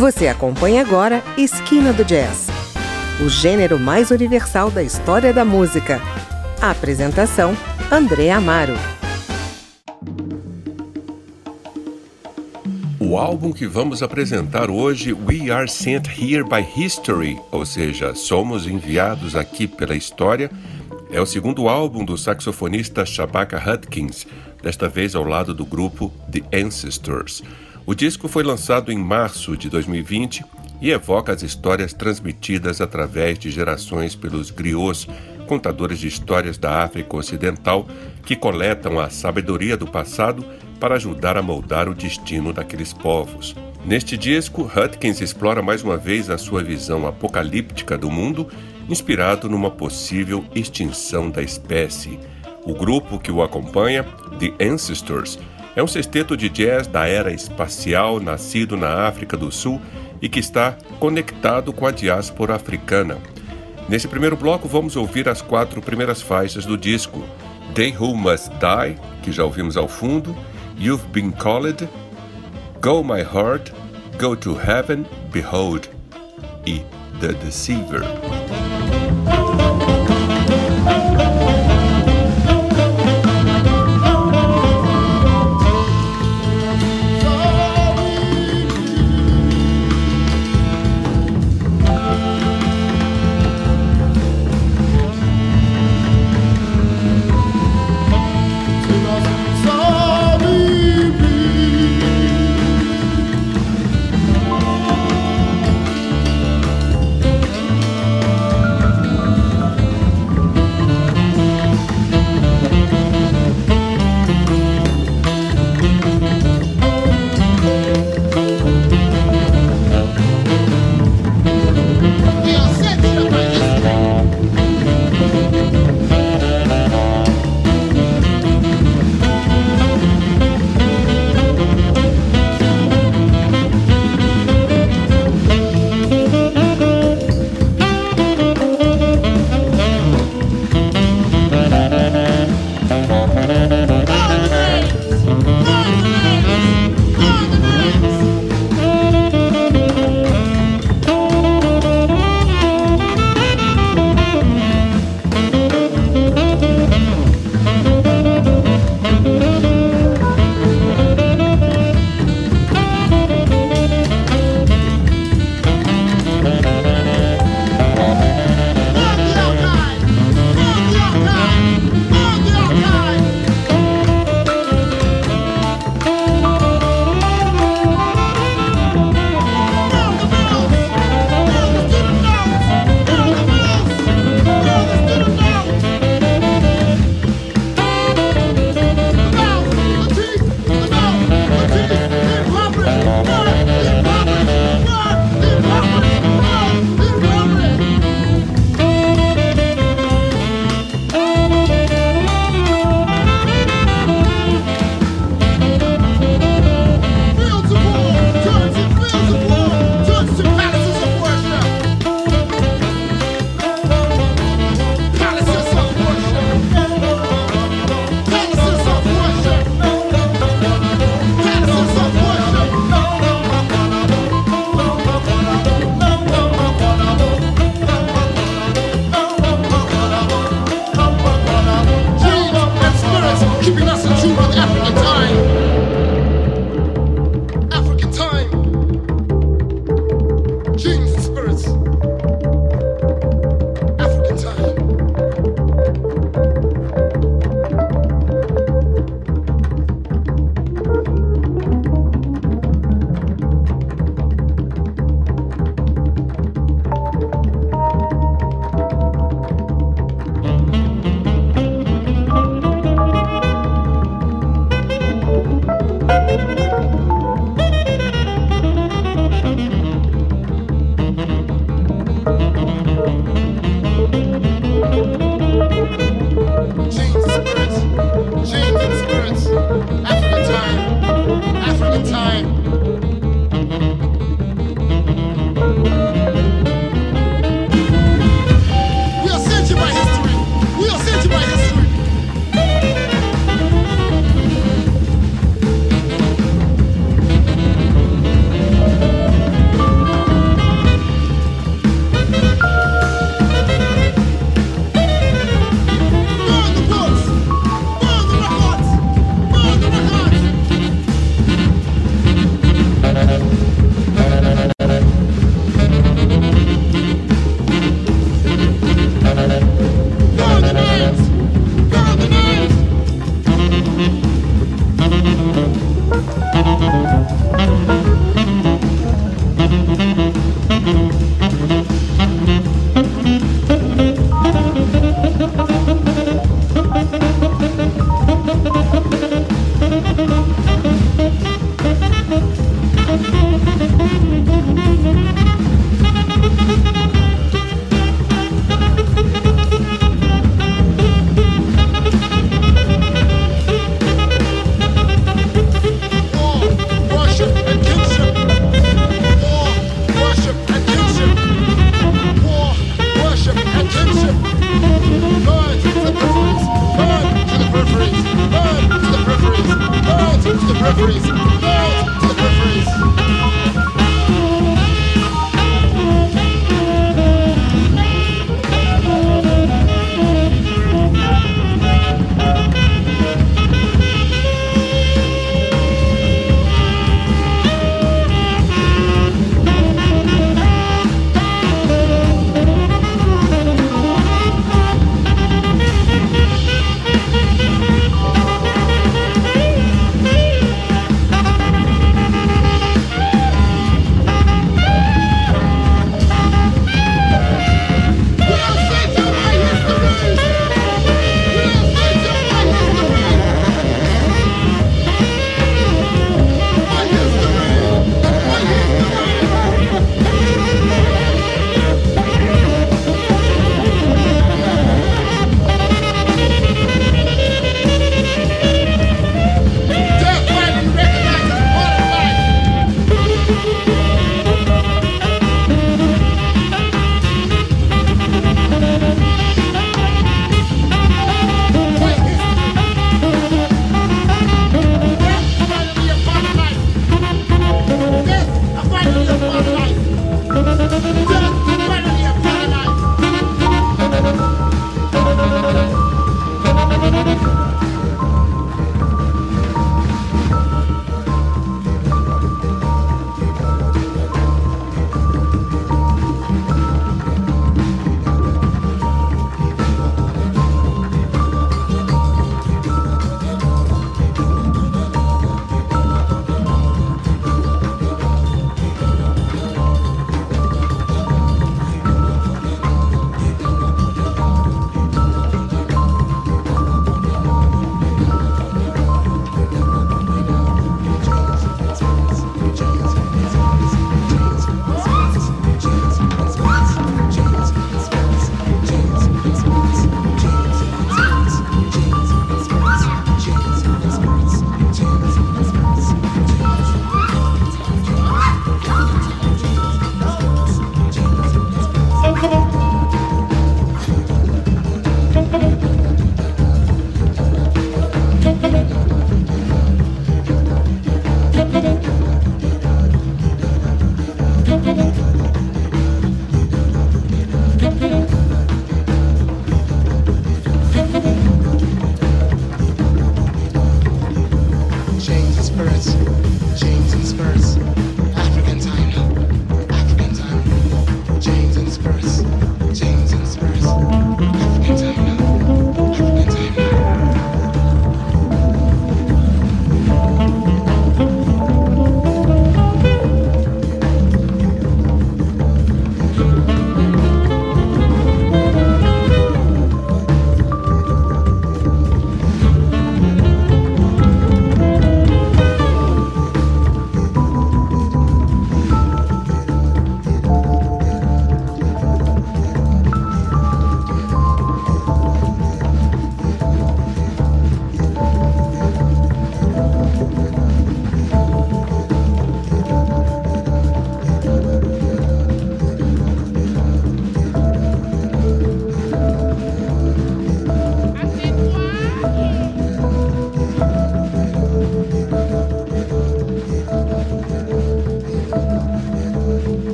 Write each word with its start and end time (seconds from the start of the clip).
Você 0.00 0.28
acompanha 0.28 0.80
agora 0.80 1.22
Esquina 1.36 1.92
do 1.92 2.02
Jazz, 2.02 2.46
o 3.22 3.28
gênero 3.28 3.78
mais 3.78 4.10
universal 4.10 4.70
da 4.70 4.82
história 4.82 5.30
da 5.30 5.44
música. 5.44 6.00
A 6.58 6.70
apresentação: 6.70 7.54
André 7.92 8.30
Amaro. 8.30 8.72
O 12.98 13.18
álbum 13.18 13.52
que 13.52 13.66
vamos 13.66 14.02
apresentar 14.02 14.70
hoje, 14.70 15.12
We 15.12 15.50
Are 15.50 15.68
Sent 15.68 16.08
Here 16.08 16.44
by 16.44 16.66
History, 16.82 17.38
ou 17.52 17.66
seja, 17.66 18.14
somos 18.14 18.66
enviados 18.66 19.36
aqui 19.36 19.66
pela 19.66 19.94
história, 19.94 20.50
é 21.10 21.20
o 21.20 21.26
segundo 21.26 21.68
álbum 21.68 22.06
do 22.06 22.16
saxofonista 22.16 23.04
Shabaka 23.04 23.62
Hudkins, 23.70 24.26
desta 24.62 24.88
vez 24.88 25.14
ao 25.14 25.24
lado 25.24 25.52
do 25.52 25.66
grupo 25.66 26.10
The 26.32 26.58
Ancestors. 26.58 27.42
O 27.90 27.94
disco 27.96 28.28
foi 28.28 28.44
lançado 28.44 28.92
em 28.92 28.96
março 28.96 29.56
de 29.56 29.68
2020 29.68 30.44
e 30.80 30.92
evoca 30.92 31.32
as 31.32 31.42
histórias 31.42 31.92
transmitidas 31.92 32.80
através 32.80 33.36
de 33.36 33.50
gerações 33.50 34.14
pelos 34.14 34.48
griots, 34.52 35.08
contadores 35.48 35.98
de 35.98 36.06
histórias 36.06 36.56
da 36.56 36.84
África 36.84 37.16
Ocidental, 37.16 37.88
que 38.24 38.36
coletam 38.36 39.00
a 39.00 39.10
sabedoria 39.10 39.76
do 39.76 39.88
passado 39.88 40.44
para 40.78 40.94
ajudar 40.94 41.36
a 41.36 41.42
moldar 41.42 41.88
o 41.88 41.94
destino 41.94 42.52
daqueles 42.52 42.92
povos. 42.92 43.56
Neste 43.84 44.16
disco, 44.16 44.70
Hutkins 44.72 45.20
explora 45.20 45.60
mais 45.60 45.82
uma 45.82 45.96
vez 45.96 46.30
a 46.30 46.38
sua 46.38 46.62
visão 46.62 47.08
apocalíptica 47.08 47.98
do 47.98 48.08
mundo, 48.08 48.46
inspirado 48.88 49.48
numa 49.48 49.68
possível 49.68 50.44
extinção 50.54 51.28
da 51.28 51.42
espécie. 51.42 52.20
O 52.64 52.72
grupo 52.72 53.18
que 53.18 53.32
o 53.32 53.42
acompanha, 53.42 54.04
The 54.38 54.64
Ancestors, 54.64 55.40
é 55.80 55.82
um 55.82 55.86
sexteto 55.86 56.36
de 56.36 56.50
jazz 56.50 56.86
da 56.86 57.06
era 57.06 57.32
espacial 57.32 58.20
nascido 58.20 58.76
na 58.76 59.08
África 59.08 59.34
do 59.34 59.50
Sul 59.50 59.80
e 60.20 60.28
que 60.28 60.38
está 60.38 60.76
conectado 60.98 61.72
com 61.72 61.86
a 61.86 61.90
diáspora 61.90 62.54
africana. 62.54 63.16
Nesse 63.88 64.06
primeiro 64.06 64.36
bloco, 64.36 64.68
vamos 64.68 64.94
ouvir 64.94 65.26
as 65.26 65.40
quatro 65.40 65.80
primeiras 65.80 66.20
faixas 66.20 66.66
do 66.66 66.76
disco: 66.76 67.24
They 67.74 67.96
Who 67.98 68.14
Must 68.14 68.50
Die, 68.50 68.98
que 69.22 69.32
já 69.32 69.42
ouvimos 69.42 69.78
ao 69.78 69.88
fundo, 69.88 70.36
You've 70.78 71.06
Been 71.08 71.30
Called, 71.30 71.88
Go 72.82 73.02
My 73.02 73.22
Heart, 73.22 73.72
Go 74.20 74.36
to 74.36 74.54
Heaven, 74.60 75.06
Behold 75.32 75.88
e 76.66 76.82
The 77.20 77.32
Deceiver. 77.42 78.02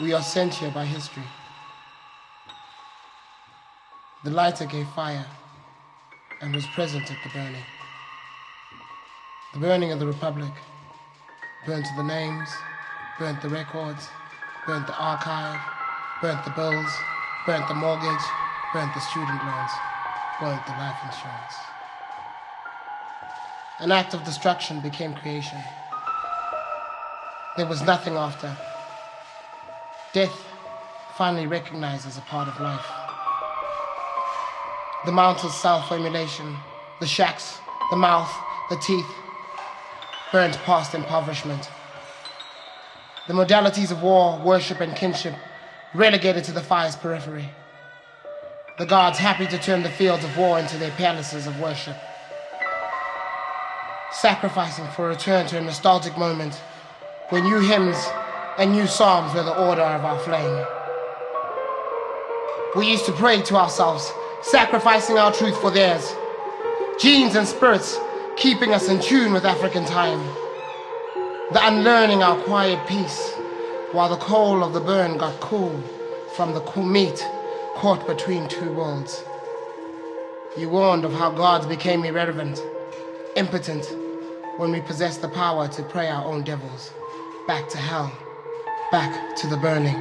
We 0.00 0.12
are 0.12 0.22
sent 0.22 0.52
here 0.52 0.70
by 0.70 0.84
history. 0.84 1.22
The 4.24 4.30
lighter 4.30 4.66
gave 4.66 4.86
fire 4.88 5.24
and 6.42 6.54
was 6.54 6.66
present 6.74 7.10
at 7.10 7.16
the 7.24 7.30
burning. 7.30 7.64
The 9.54 9.60
burning 9.60 9.92
of 9.92 9.98
the 9.98 10.06
Republic 10.06 10.52
burnt 11.64 11.86
the 11.96 12.02
names, 12.02 12.50
burnt 13.18 13.40
the 13.40 13.48
records, 13.48 14.06
burnt 14.66 14.86
the 14.86 14.94
archive, 14.98 15.60
burnt 16.20 16.44
the 16.44 16.50
bills, 16.50 16.92
burnt 17.46 17.66
the 17.66 17.74
mortgage, 17.74 18.24
burnt 18.74 18.92
the 18.92 19.00
student 19.00 19.42
loans, 19.46 19.70
burnt 20.38 20.66
the 20.66 20.72
life 20.72 20.98
insurance. 21.06 21.54
An 23.80 23.92
act 23.92 24.12
of 24.12 24.24
destruction 24.24 24.80
became 24.80 25.14
creation. 25.14 25.58
There 27.56 27.66
was 27.66 27.80
nothing 27.80 28.16
after 28.16 28.54
death 30.16 30.46
finally 31.18 31.46
recognized 31.46 32.06
as 32.06 32.16
a 32.16 32.22
part 32.22 32.48
of 32.48 32.58
life. 32.58 32.86
The 35.04 35.12
mountain's 35.12 35.54
self-formulation, 35.56 36.56
the 37.00 37.06
shacks, 37.06 37.58
the 37.90 37.96
mouth, 37.96 38.34
the 38.70 38.76
teeth, 38.76 39.04
burnt 40.32 40.56
past 40.64 40.94
impoverishment. 40.94 41.68
The 43.28 43.34
modalities 43.34 43.90
of 43.90 44.02
war, 44.02 44.40
worship, 44.42 44.80
and 44.80 44.96
kinship 44.96 45.34
relegated 45.94 46.44
to 46.44 46.52
the 46.52 46.62
fire's 46.62 46.96
periphery. 46.96 47.50
The 48.78 48.86
gods 48.86 49.18
happy 49.18 49.46
to 49.48 49.58
turn 49.58 49.82
the 49.82 49.90
fields 49.90 50.24
of 50.24 50.34
war 50.38 50.58
into 50.58 50.78
their 50.78 50.92
palaces 50.92 51.46
of 51.46 51.60
worship. 51.60 51.96
Sacrificing 54.12 54.86
for 54.96 55.08
a 55.08 55.08
return 55.10 55.46
to 55.48 55.58
a 55.58 55.60
nostalgic 55.60 56.16
moment 56.16 56.54
when 57.28 57.44
new 57.44 57.60
hymns 57.60 57.98
and 58.58 58.72
new 58.72 58.86
psalms 58.86 59.34
were 59.34 59.42
the 59.42 59.66
order 59.66 59.82
of 59.82 60.04
our 60.04 60.18
flame. 60.20 60.66
We 62.74 62.90
used 62.90 63.04
to 63.06 63.12
pray 63.12 63.42
to 63.42 63.56
ourselves, 63.56 64.10
sacrificing 64.42 65.18
our 65.18 65.32
truth 65.32 65.60
for 65.60 65.70
theirs. 65.70 66.14
Genes 66.98 67.36
and 67.36 67.46
spirits 67.46 67.98
keeping 68.36 68.72
us 68.72 68.88
in 68.88 69.00
tune 69.00 69.32
with 69.32 69.44
African 69.44 69.84
time. 69.84 70.24
The 71.52 71.66
unlearning 71.66 72.22
our 72.22 72.36
quiet 72.44 72.86
peace, 72.86 73.32
while 73.92 74.08
the 74.08 74.16
coal 74.16 74.64
of 74.64 74.72
the 74.72 74.80
burn 74.80 75.18
got 75.18 75.38
cool 75.40 75.78
from 76.34 76.52
the 76.54 76.60
cool 76.60 76.84
meat 76.84 77.26
caught 77.74 78.06
between 78.06 78.48
two 78.48 78.72
worlds. 78.72 79.22
You 80.56 80.70
warned 80.70 81.04
of 81.04 81.12
how 81.12 81.30
gods 81.30 81.66
became 81.66 82.04
irrelevant, 82.04 82.62
impotent, 83.36 83.86
when 84.56 84.70
we 84.70 84.80
possessed 84.80 85.20
the 85.20 85.28
power 85.28 85.68
to 85.68 85.82
pray 85.82 86.08
our 86.08 86.24
own 86.24 86.42
devils 86.42 86.90
back 87.46 87.68
to 87.68 87.78
hell 87.78 88.25
back 88.92 89.34
to 89.34 89.48
the 89.48 89.56
burning. 89.56 90.00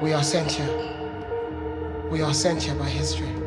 We 0.00 0.12
are 0.12 0.22
sent 0.22 0.52
here. 0.52 2.08
We 2.10 2.22
are 2.22 2.32
sent 2.32 2.62
here 2.62 2.74
by 2.76 2.88
history. 2.88 3.41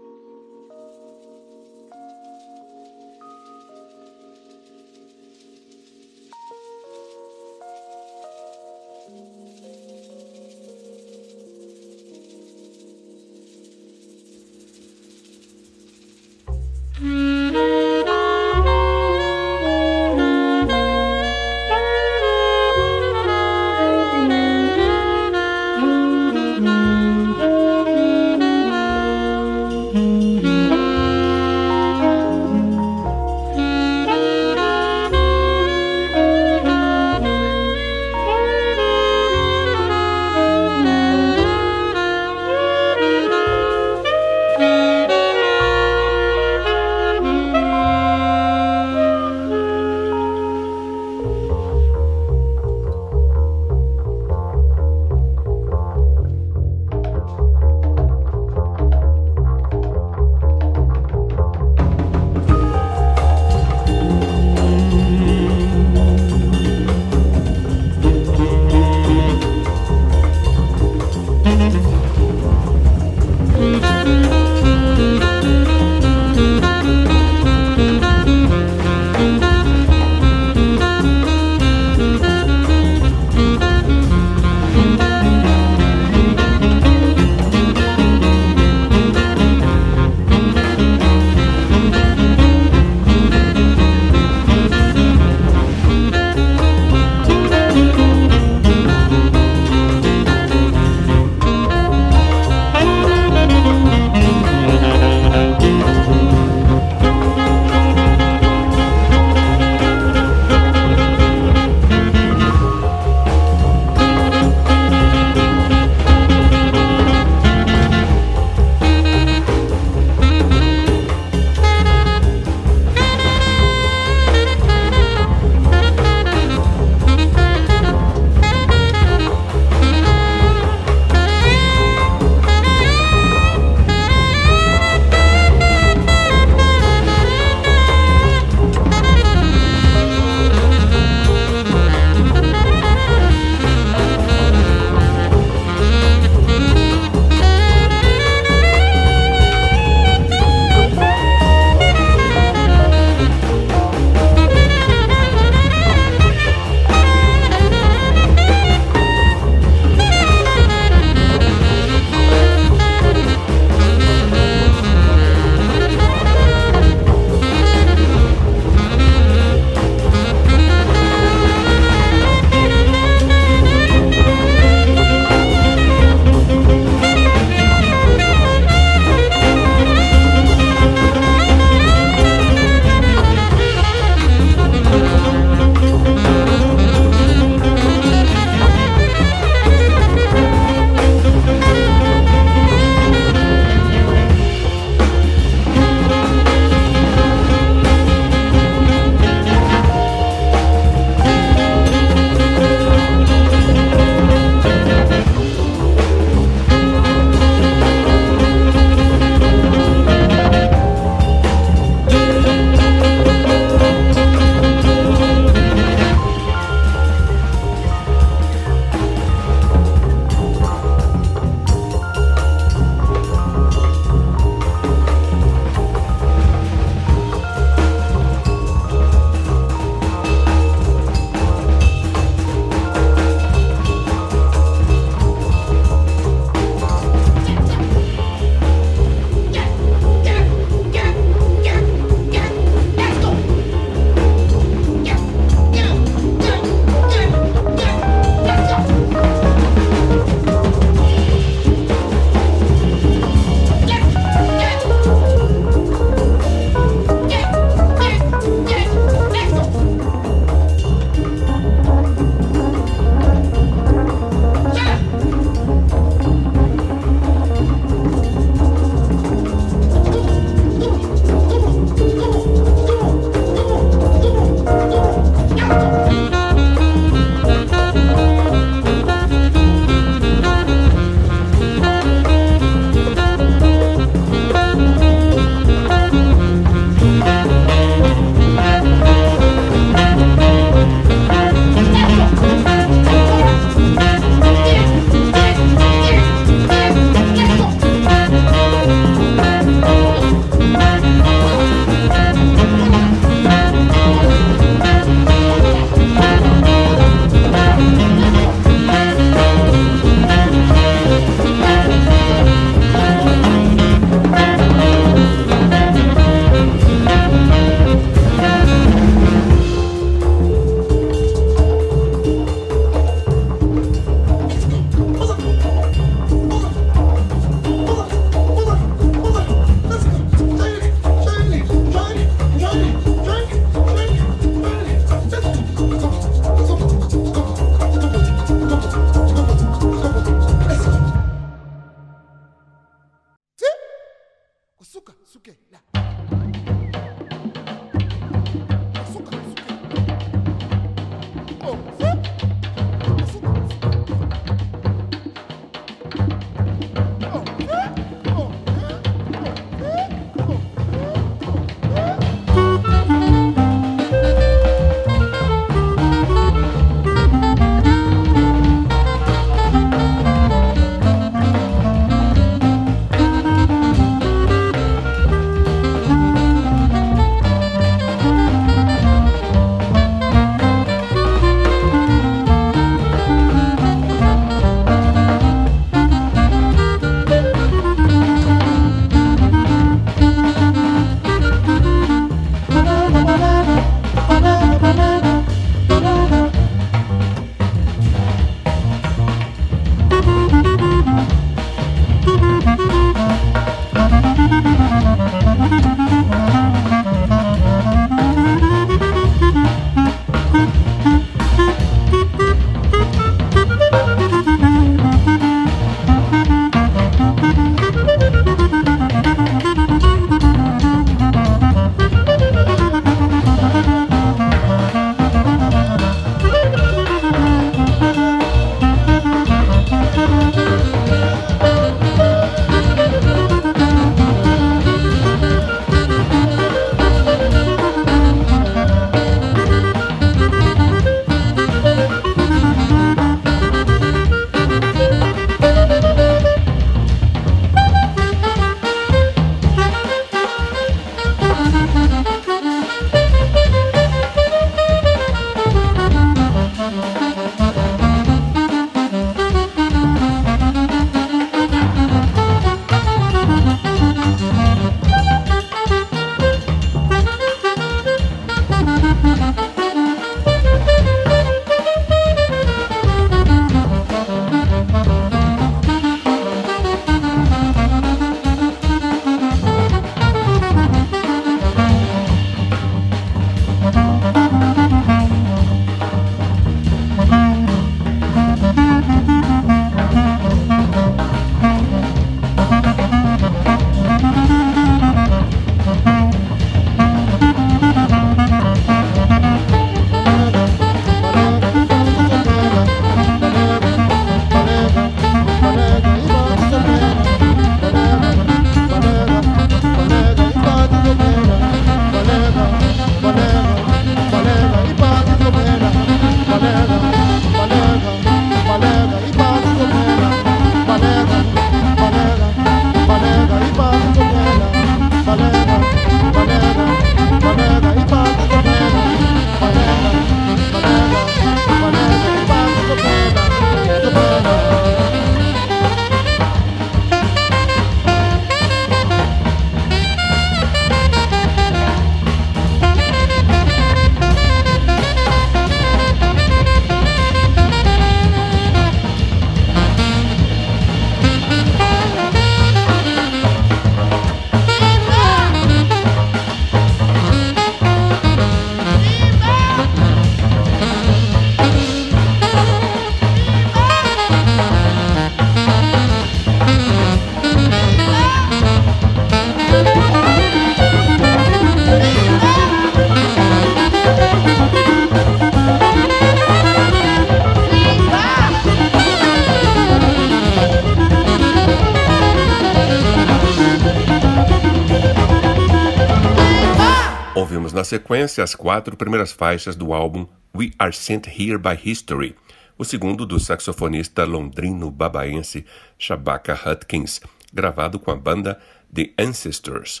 Sequência 587.92 588.42
as 588.42 588.54
quatro 588.54 588.96
primeiras 588.96 589.32
faixas 589.32 589.76
do 589.76 589.92
álbum 589.92 590.26
We 590.56 590.70
Are 590.78 590.94
Sent 590.94 591.26
Here 591.26 591.58
by 591.58 591.78
History, 591.84 592.34
o 592.78 592.86
segundo 592.86 593.26
do 593.26 593.38
saxofonista 593.38 594.24
londrino-babaense 594.24 595.66
Shabaka 595.98 596.54
Hutchins, 596.54 597.20
gravado 597.52 597.98
com 597.98 598.10
a 598.10 598.16
banda 598.16 598.58
The 598.90 599.10
Ancestors. 599.18 600.00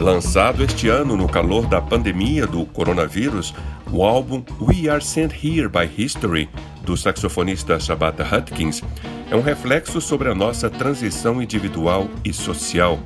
Lançado 0.00 0.62
este 0.62 0.88
ano 0.88 1.16
no 1.16 1.28
calor 1.28 1.66
da 1.66 1.82
pandemia 1.82 2.46
do 2.46 2.64
coronavírus, 2.66 3.52
o 3.90 4.04
álbum 4.04 4.44
We 4.60 4.88
Are 4.88 5.04
Sent 5.04 5.32
Here 5.44 5.68
by 5.68 5.90
History, 6.00 6.48
do 6.88 6.96
saxofonista 6.96 7.78
Shabata 7.78 8.24
Hutchins, 8.24 8.82
é 9.30 9.36
um 9.36 9.42
reflexo 9.42 10.00
sobre 10.00 10.30
a 10.30 10.34
nossa 10.34 10.70
transição 10.70 11.42
individual 11.42 12.08
e 12.24 12.32
social. 12.32 12.98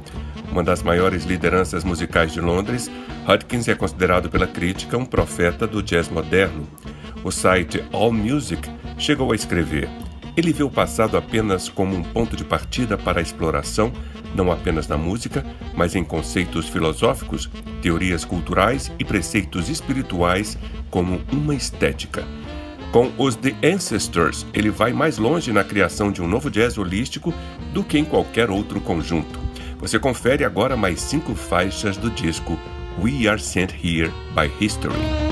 Uma 0.53 0.62
das 0.62 0.85
maiores 0.85 1.25
lideranças 1.25 1.83
musicais 1.83 2.33
de 2.33 2.40
Londres, 2.40 2.88
Hutchins 3.29 3.66
é 3.66 3.75
considerado 3.75 4.31
pela 4.31 4.47
crítica 4.47 4.97
um 4.97 5.05
profeta 5.05 5.66
do 5.66 5.83
jazz 5.83 6.09
moderno. 6.09 6.64
O 7.25 7.33
site 7.33 7.85
AllMusic 7.92 8.71
chegou 8.97 9.33
a 9.33 9.35
escrever: 9.35 9.88
ele 10.37 10.53
vê 10.53 10.62
o 10.62 10.71
passado 10.71 11.16
apenas 11.16 11.68
como 11.68 11.97
um 11.97 12.05
ponto 12.05 12.37
de 12.37 12.45
partida 12.45 12.97
para 12.97 13.18
a 13.18 13.23
exploração 13.23 13.92
não 14.35 14.51
apenas 14.51 14.88
na 14.88 14.97
música, 14.97 15.45
mas 15.77 15.95
em 15.95 16.05
conceitos 16.05 16.68
filosóficos, 16.68 17.51
teorias 17.83 18.25
culturais 18.25 18.90
e 18.98 19.04
preceitos 19.04 19.69
espirituais 19.69 20.57
como 20.90 21.21
uma 21.33 21.54
estética. 21.54 22.25
Com 22.93 23.11
os 23.17 23.35
The 23.35 23.57
Ancestors, 23.65 24.45
ele 24.53 24.69
vai 24.69 24.93
mais 24.93 25.17
longe 25.17 25.51
na 25.51 25.65
criação 25.65 26.13
de 26.13 26.21
um 26.21 26.29
novo 26.29 26.51
jazz 26.51 26.77
holístico 26.77 27.33
do 27.73 27.83
que 27.83 27.97
em 27.97 28.05
qualquer 28.05 28.51
outro 28.51 28.83
conjunto. 28.83 29.40
Você 29.79 29.99
confere 29.99 30.45
agora 30.45 30.77
mais 30.77 31.01
cinco 31.01 31.35
faixas 31.35 31.97
do 31.97 32.11
disco 32.11 32.59
We 32.99 33.27
Are 33.27 33.40
Sent 33.40 33.73
Here 33.83 34.13
by 34.35 34.53
History. 34.63 35.32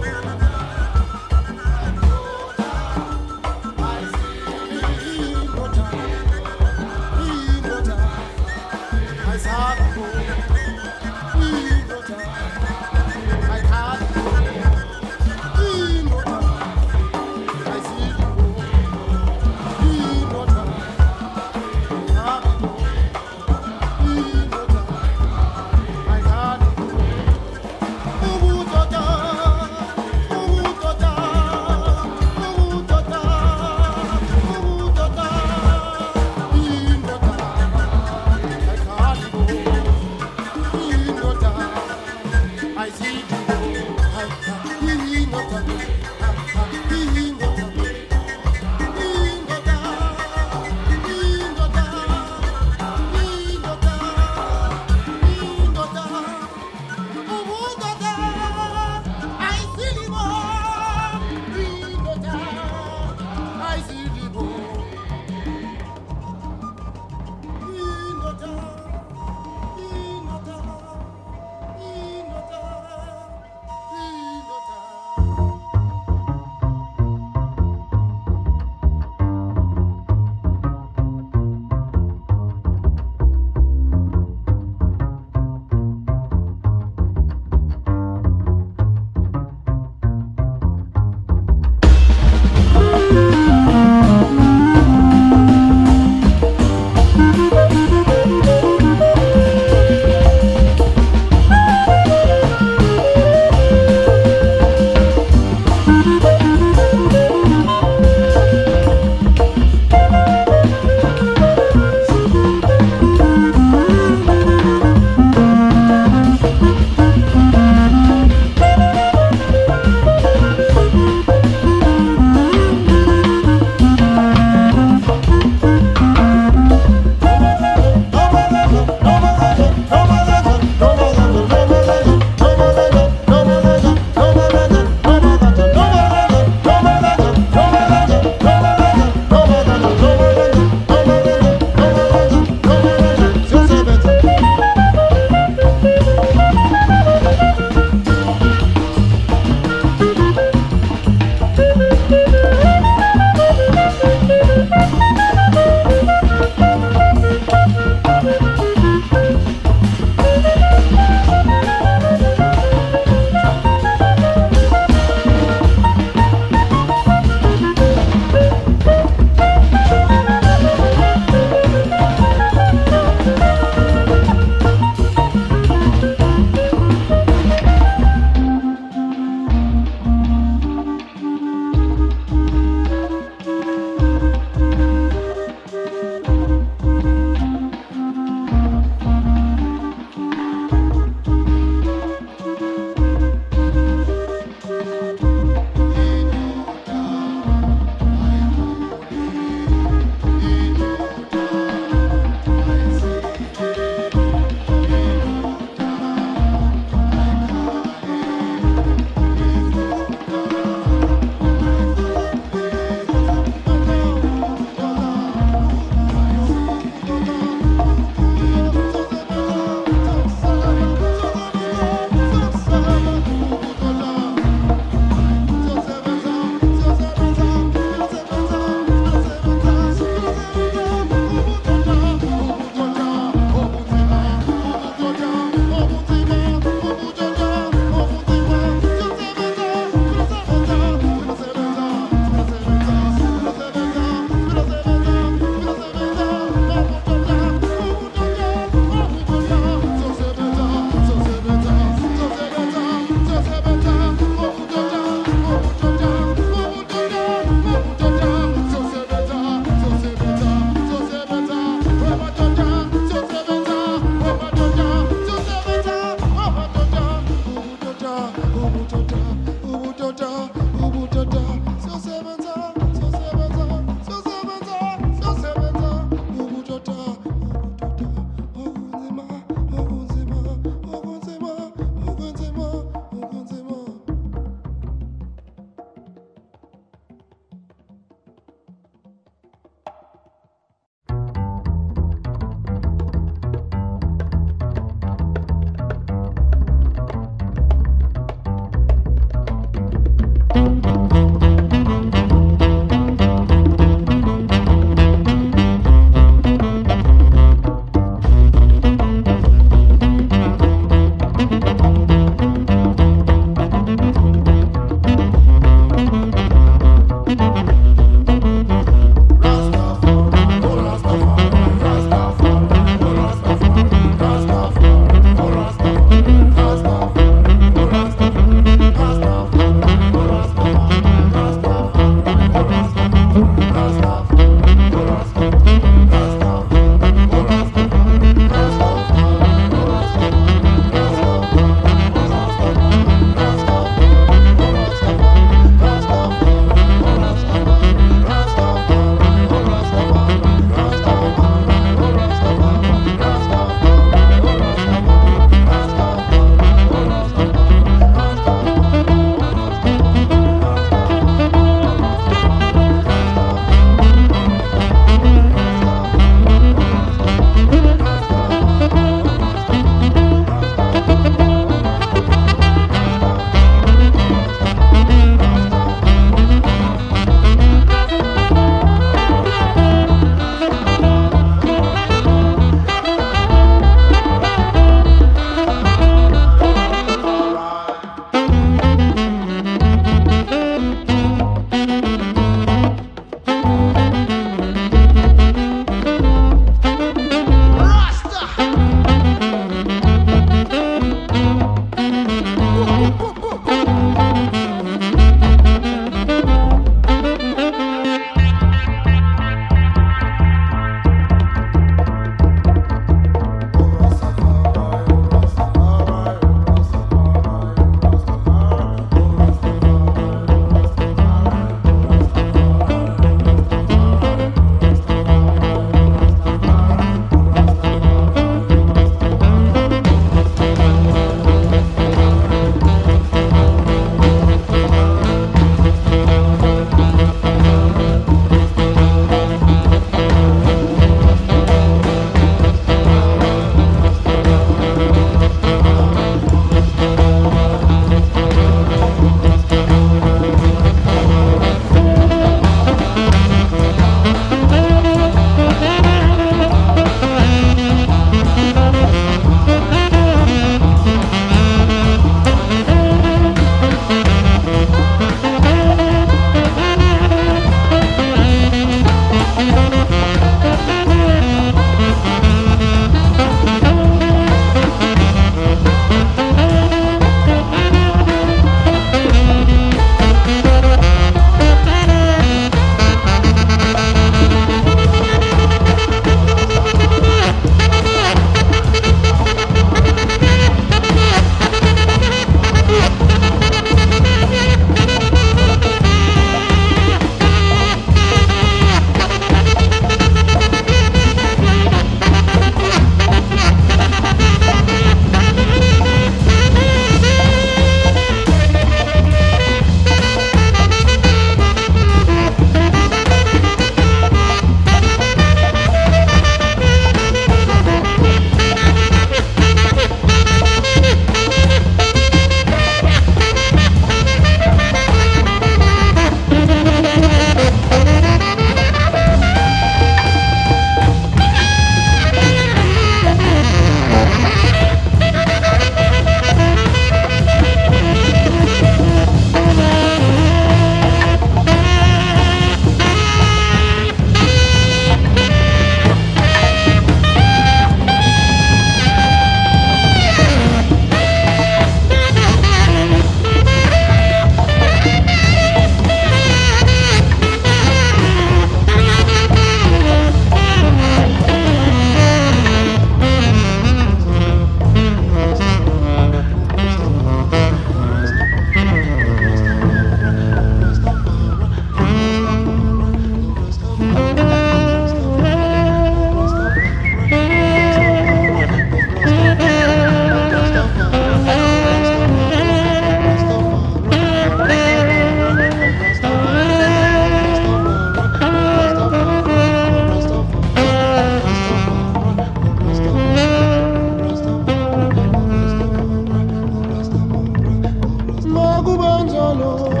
solo. 599.51 600.00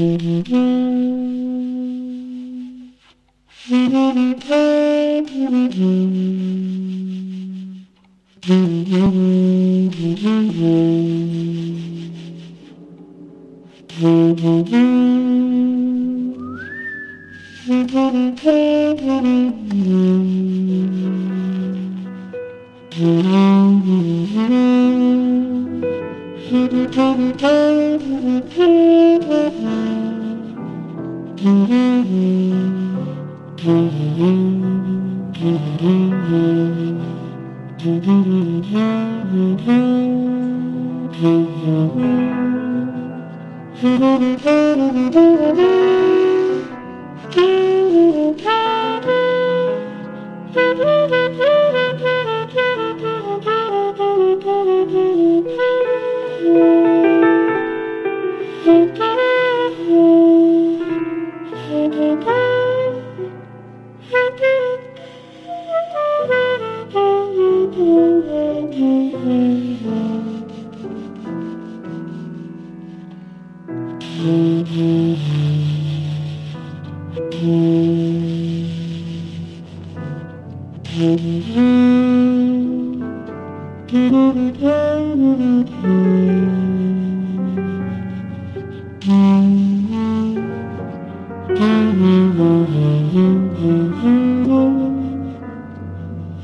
Mm-hmm. 0.00 1.19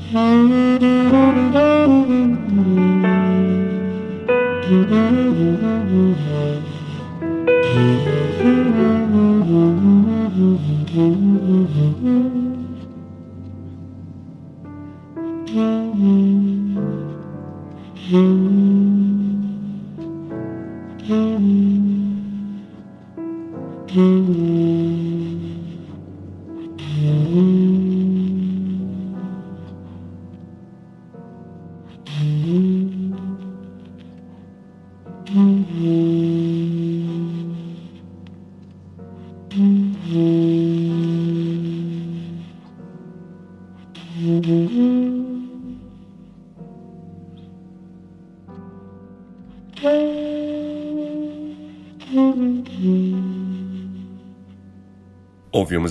Mm-hmm. 0.09 1.07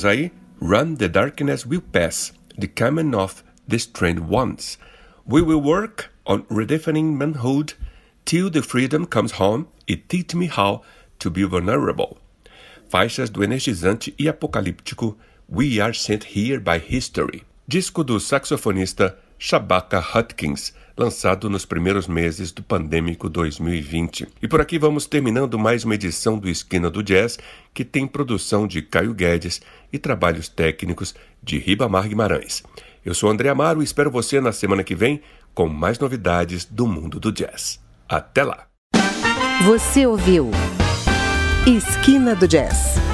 Run 0.06 0.98
the 0.98 1.08
Darkness 1.08 1.66
Will 1.66 1.80
Pass, 1.80 2.30
The 2.56 2.68
Coming 2.68 3.12
of 3.12 3.42
the 3.66 3.76
Strand 3.76 4.28
Ones. 4.28 4.78
We 5.24 5.42
will 5.42 5.60
work 5.60 6.12
on 6.24 6.44
redefining 6.44 7.16
manhood 7.16 7.74
till 8.24 8.48
the 8.48 8.62
freedom 8.62 9.06
comes 9.06 9.32
home 9.32 9.66
e 9.88 9.96
teach 9.96 10.32
me 10.32 10.46
how 10.46 10.82
to 11.18 11.28
be 11.28 11.42
vulnerable. 11.42 12.18
Faixas 12.88 13.28
do 13.28 13.42
energizante 13.42 14.14
e 14.16 14.28
apocalíptico 14.28 15.16
We 15.48 15.80
Are 15.80 15.92
Sent 15.92 16.36
Here 16.36 16.60
by 16.60 16.78
History, 16.78 17.42
disco 17.66 18.04
do 18.04 18.20
saxofonista 18.20 19.16
Shabaka 19.38 19.98
Hutkins, 19.98 20.72
lançado 20.96 21.50
nos 21.50 21.64
primeiros 21.64 22.08
meses 22.08 22.52
do 22.52 22.62
pandêmico 22.62 23.28
2020. 23.28 24.28
E 24.42 24.48
por 24.48 24.60
aqui 24.60 24.78
vamos 24.78 25.06
terminando 25.06 25.58
mais 25.58 25.84
uma 25.84 25.94
edição 25.94 26.38
do 26.38 26.48
Esquina 26.48 26.90
do 26.90 27.02
Jazz, 27.02 27.38
que 27.74 27.84
tem 27.84 28.06
produção 28.06 28.66
de 28.66 28.82
Caio 28.82 29.12
Guedes 29.12 29.60
e 29.92 29.98
trabalhos 29.98 30.48
técnicos 30.48 31.14
de 31.42 31.58
Ribamar 31.58 32.08
Guimarães. 32.08 32.62
Eu 33.04 33.14
sou 33.14 33.30
André 33.30 33.48
Amaro 33.48 33.82
e 33.82 33.84
espero 33.84 34.10
você 34.10 34.40
na 34.40 34.52
semana 34.52 34.82
que 34.82 34.94
vem 34.94 35.20
com 35.54 35.68
mais 35.68 35.98
novidades 35.98 36.64
do 36.64 36.86
mundo 36.86 37.20
do 37.20 37.30
jazz. 37.30 37.80
Até 38.08 38.42
lá! 38.44 38.66
Você 39.64 40.06
ouviu 40.06 40.50
Esquina 41.66 42.34
do 42.34 42.46
Jazz 42.46 43.05